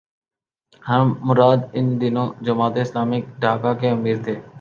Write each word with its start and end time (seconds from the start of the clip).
خرم 0.81 1.09
مراد 1.27 1.59
ان 1.77 1.85
دنوں 2.01 2.27
جماعت 2.45 2.77
اسلامی 2.77 3.19
ڈھاکہ 3.41 3.73
کے 3.81 3.89
امیر 3.89 4.17
تھے۔ 4.23 4.35